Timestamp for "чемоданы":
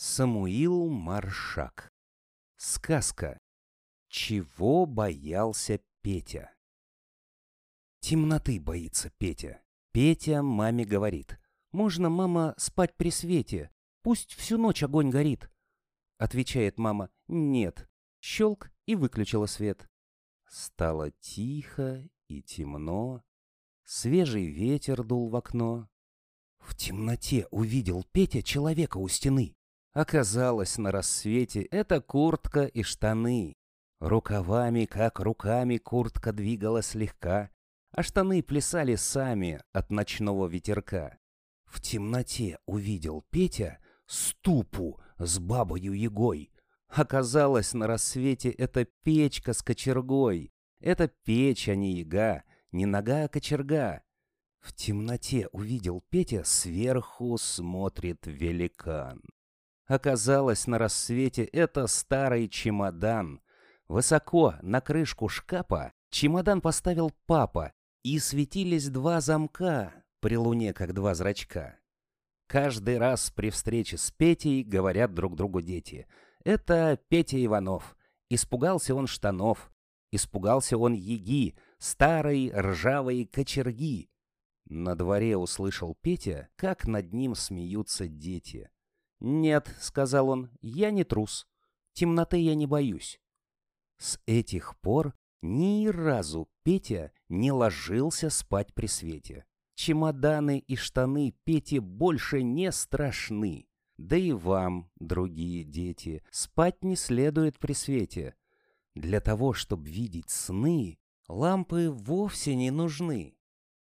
99.78-100.58